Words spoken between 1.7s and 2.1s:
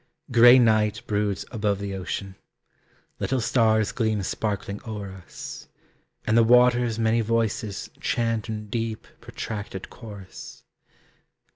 the